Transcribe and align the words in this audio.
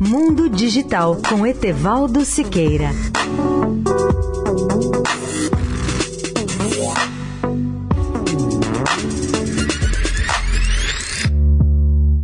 Mundo 0.00 0.48
Digital 0.48 1.16
com 1.28 1.46
Etevaldo 1.46 2.24
Siqueira. 2.24 2.90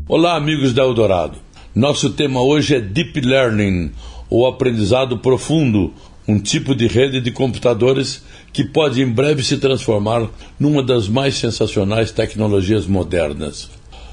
Olá, 0.09 0.35
amigos 0.35 0.75
da 0.75 0.83
Eldorado. 0.83 1.39
Nosso 1.73 2.11
tema 2.11 2.43
hoje 2.43 2.75
é 2.75 2.81
Deep 2.81 3.21
Learning, 3.21 3.93
ou 4.29 4.47
aprendizado 4.47 5.19
profundo, 5.19 5.95
um 6.27 6.41
tipo 6.41 6.75
de 6.75 6.89
rede 6.89 7.21
de 7.21 7.31
computadores 7.31 8.25
que 8.53 8.65
pode 8.65 9.01
em 9.01 9.09
breve 9.09 9.45
se 9.45 9.57
transformar 9.59 10.29
numa 10.59 10.83
das 10.83 11.09
mais 11.09 11.37
sensacionais 11.37 12.11
tecnologias 12.11 12.87
modernas. 12.87 13.71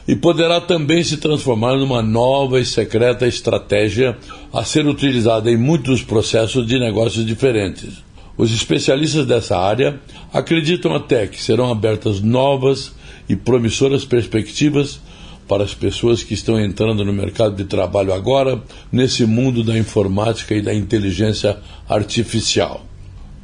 E 0.10 0.16
poderá 0.16 0.60
também 0.60 1.04
se 1.04 1.18
transformar 1.18 1.76
numa 1.76 2.02
nova 2.02 2.60
e 2.60 2.66
secreta 2.66 3.28
estratégia 3.28 4.18
a 4.52 4.66
ser 4.66 4.88
utilizada 4.88 5.52
em 5.52 5.56
muitos 5.56 6.02
processos 6.02 6.66
de 6.66 6.80
negócios 6.80 7.24
diferentes. 7.24 8.04
Os 8.36 8.52
especialistas 8.52 9.28
dessa 9.28 9.56
área 9.56 10.02
acreditam 10.34 10.96
até 10.96 11.28
que 11.28 11.40
serão 11.40 11.72
abertas 11.72 12.22
novas 12.22 12.92
e 13.30 13.36
promissoras 13.36 14.04
perspectivas 14.04 15.00
para 15.48 15.64
as 15.64 15.76
pessoas 15.76 16.24
que 16.24 16.34
estão 16.34 16.60
entrando 16.60 17.06
no 17.06 17.14
mercado 17.14 17.56
de 17.56 17.66
trabalho 17.66 18.12
agora, 18.12 18.60
nesse 18.92 19.28
mundo 19.28 19.64
da 19.64 19.78
informática 19.78 20.56
e 20.56 20.62
da 20.64 20.74
inteligência 20.74 21.56
artificial. 21.88 22.84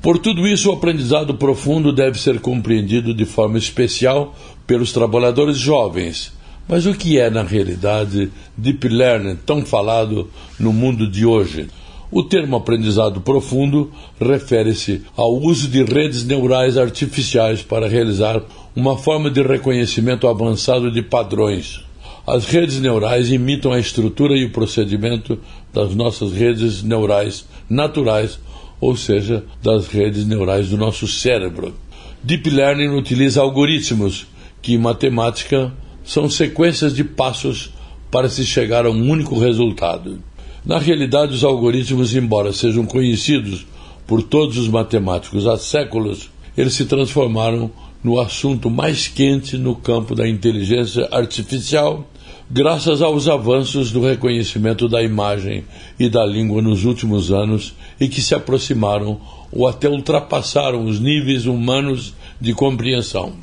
Por 0.02 0.18
tudo 0.18 0.48
isso, 0.48 0.72
o 0.72 0.73
aprendizado 0.73 1.36
profundo 1.36 1.94
deve 1.94 2.20
ser 2.20 2.40
compreendido 2.40 3.14
de 3.14 3.23
forma 3.23 3.59
especial 3.59 4.36
pelos 4.66 4.92
trabalhadores 4.92 5.58
jovens. 5.59 6.34
Mas 6.68 6.88
o 6.88 6.94
que 6.96 7.20
é, 7.20 7.30
na 7.30 7.44
realidade, 7.44 8.32
Deep 8.58 8.88
Learning, 8.88 9.36
tão 9.46 9.64
falado 9.64 10.30
no 10.60 10.73
mundo 10.73 11.10
de 11.10 11.23
hoje? 11.23 11.68
O 12.12 12.23
termo 12.23 12.56
aprendizado 12.56 13.22
profundo 13.22 13.92
refere-se 14.20 15.04
ao 15.16 15.36
uso 15.36 15.67
de 15.67 15.84
redes 15.84 16.23
neurais 16.23 16.78
artificiais 16.78 17.62
para 17.62 17.88
realizar 17.88 18.42
uma 18.76 18.98
forma 18.98 19.30
de 19.30 19.44
reconhecimento 19.44 20.28
avançado 20.28 20.92
de 20.92 21.04
padrões. 21.04 21.84
As 22.26 22.45
redes 22.45 22.80
neurais 22.80 23.30
imitam 23.30 23.72
a 23.72 23.80
estrutura 23.80 24.36
e 24.36 24.45
o 24.45 24.52
procedimento 24.52 25.38
das 25.72 25.94
nossas 25.94 26.34
redes 26.34 26.82
neurais 26.82 27.45
naturais, 27.70 28.39
ou 28.82 28.95
seja, 28.95 29.44
das 29.61 29.88
redes 29.88 30.26
neurais 30.26 30.70
do 30.70 30.78
nosso 30.78 31.08
cérebro. 31.08 31.76
Deep 32.23 32.50
Learning 32.50 32.98
utiliza 32.98 33.42
algoritmos 33.42 34.26
que, 34.61 34.73
em 34.73 34.78
matemática, 34.80 35.72
são 36.06 36.30
sequências 36.30 36.95
de 36.95 37.03
passos 37.03 37.72
para 38.11 38.30
se 38.30 38.45
chegar 38.45 38.86
a 38.86 38.89
um 38.89 39.09
único 39.09 39.38
resultado. 39.38 40.20
Na 40.66 40.80
realidade, 40.80 41.34
os 41.34 41.44
algoritmos, 41.44 42.16
embora 42.16 42.53
sejam 42.53 42.86
conhecidos 42.86 43.66
por 44.08 44.22
todos 44.23 44.58
os 44.58 44.67
matemáticos 44.67 45.48
há 45.48 45.58
séculos, 45.58 46.30
eles 46.58 46.73
se 46.73 46.86
transformaram 46.86 47.70
no 48.03 48.20
assunto 48.20 48.70
mais 48.70 49.08
quente 49.08 49.58
no 49.58 49.76
campo 49.76 50.16
da 50.16 50.28
inteligência 50.28 51.08
artificial 51.11 52.08
graças 52.50 53.02
aos 53.02 53.28
avanços 53.28 53.92
do 53.92 54.02
reconhecimento 54.02 54.88
da 54.88 55.02
imagem 55.02 55.64
e 56.00 56.08
da 56.08 56.23
língua 56.26 56.61
nos 56.61 56.86
últimos 56.86 57.31
anos 57.31 57.73
e 58.00 58.08
que 58.08 58.22
se 58.22 58.36
aproximaram 58.36 59.20
ou 59.52 59.67
até 59.67 59.89
ultrapassaram 59.89 60.86
os 60.86 61.00
níveis 61.00 61.45
humanos 61.45 62.14
de 62.39 62.53
compreensão. 62.53 63.33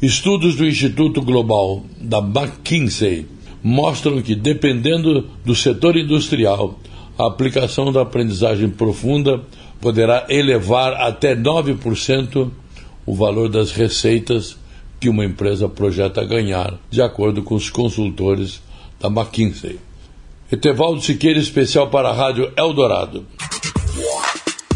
Estudos 0.00 0.56
do 0.56 0.66
Instituto 0.66 1.22
Global 1.22 1.82
da 1.98 2.18
McKinsey 2.18 3.26
mostram 3.62 4.20
que, 4.20 4.34
dependendo 4.34 5.26
do 5.42 5.54
setor 5.54 5.96
industrial, 5.96 6.78
a 7.18 7.26
aplicação 7.26 7.90
da 7.90 8.02
aprendizagem 8.02 8.68
profunda 8.68 9.40
poderá 9.80 10.26
elevar 10.28 10.92
até 10.92 11.34
9% 11.34 12.50
o 13.06 13.14
valor 13.14 13.48
das 13.48 13.72
receitas 13.72 14.58
que 15.00 15.08
uma 15.08 15.24
empresa 15.24 15.66
projeta 15.66 16.22
ganhar, 16.26 16.74
de 16.90 17.00
acordo 17.00 17.42
com 17.42 17.54
os 17.54 17.70
consultores 17.70 18.60
da 19.00 19.08
McKinsey. 19.08 19.78
Etevaldo 20.52 21.00
Siqueira, 21.00 21.38
especial 21.38 21.88
para 21.88 22.10
a 22.10 22.12
Rádio 22.12 22.52
Eldorado. 22.54 23.24